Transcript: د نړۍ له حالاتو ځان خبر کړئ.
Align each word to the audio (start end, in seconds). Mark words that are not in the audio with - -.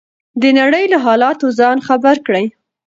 د 0.41 0.43
نړۍ 0.59 0.85
له 0.93 0.97
حالاتو 1.05 1.47
ځان 1.59 1.77
خبر 1.87 2.15
کړئ. 2.25 2.45